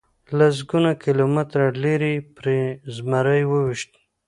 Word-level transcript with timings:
سلګونه 0.37 0.91
کیلومتره 1.03 1.65
لرې 1.83 2.13
یې 2.15 2.25
پرې 2.35 2.59
زمری 2.95 3.43
وويشت. 3.47 3.91